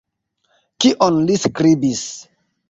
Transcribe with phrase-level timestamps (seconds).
[0.85, 2.03] Kion li skribis?